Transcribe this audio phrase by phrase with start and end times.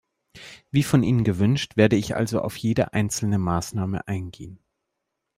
[0.71, 4.57] Wie von Ihnen gewünscht, werde ich also auf jede einzelne Maßnahme eingehen.